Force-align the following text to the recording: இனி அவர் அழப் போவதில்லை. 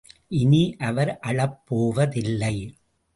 இனி 0.27 0.61
அவர் 0.79 1.19
அழப் 1.19 1.59
போவதில்லை. 1.65 2.55